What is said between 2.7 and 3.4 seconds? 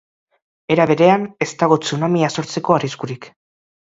arriskurik.